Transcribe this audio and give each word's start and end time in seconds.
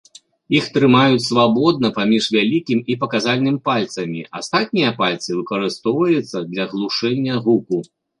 Іх 0.57 0.65
трымаюць 0.75 1.23
свабодна 1.31 1.89
паміж 1.97 2.23
вялікім 2.35 2.79
і 2.93 2.95
паказальным 3.03 3.59
пальцамі, 3.69 4.23
астатнія 4.39 4.89
пальцы 5.03 5.29
выкарыстоўваюцца 5.41 6.37
для 6.55 6.67
глушэння 6.73 7.37
гуку. 7.45 7.79